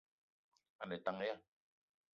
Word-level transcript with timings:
A 0.81 0.83
ne 0.87 0.97
tank 1.05 1.21
ya? 1.27 1.35